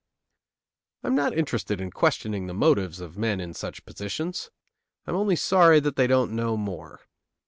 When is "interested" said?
1.37-1.79